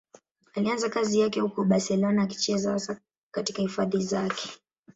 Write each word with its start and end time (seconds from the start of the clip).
Alianza 0.55 0.89
kazi 0.89 1.19
yake 1.19 1.39
huko 1.39 1.63
Barcelona, 1.63 2.21
akicheza 2.23 2.71
hasa 2.71 3.01
katika 3.31 3.61
hifadhi 3.61 4.01
zake. 4.03 4.49